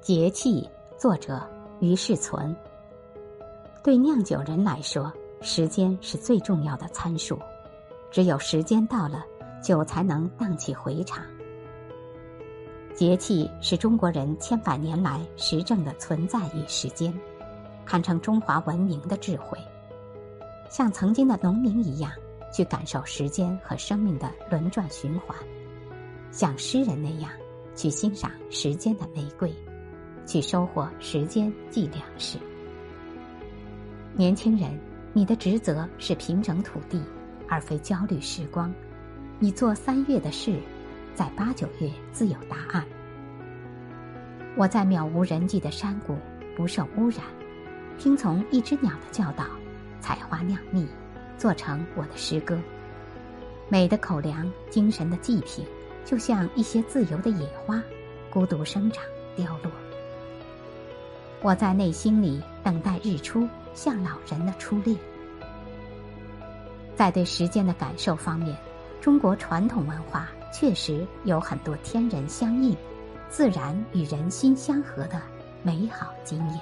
[0.00, 1.46] 节气，作者
[1.78, 2.56] 于世存。
[3.84, 5.12] 对酿酒人来说，
[5.42, 7.38] 时间是最重要的参数，
[8.10, 9.22] 只有时间到了，
[9.62, 11.22] 酒才能荡气回肠。
[12.94, 17.14] 节气是中国人千百年来实证的存在与时间，
[17.84, 19.58] 堪称中华文明的智慧。
[20.70, 22.10] 像曾经的农民一样，
[22.50, 25.36] 去感受时间和生命的轮转循环；
[26.32, 27.30] 像诗人那样，
[27.76, 29.54] 去欣赏时间的玫瑰。
[30.30, 32.38] 去收获时间即粮食。
[34.14, 34.78] 年轻人，
[35.12, 37.02] 你的职责是平整土地，
[37.48, 38.72] 而非焦虑时光。
[39.40, 40.56] 你做三月的事，
[41.16, 42.84] 在八九月自有答案。
[44.54, 46.16] 我在渺无人迹的山谷，
[46.56, 47.24] 不受污染，
[47.98, 49.44] 听从一只鸟的教导，
[49.98, 50.86] 采花酿蜜，
[51.36, 52.56] 做成我的诗歌。
[53.68, 55.66] 美的口粮，精神的祭品，
[56.04, 57.82] 就像一些自由的野花，
[58.30, 59.02] 孤独生长，
[59.34, 59.72] 凋落。
[61.42, 64.96] 我在内心里等待日出，像老人的初恋。
[66.94, 68.54] 在对时间的感受方面，
[69.00, 72.76] 中国传统文化确实有很多天人相应、
[73.30, 75.20] 自然与人心相合的
[75.62, 76.60] 美好经验。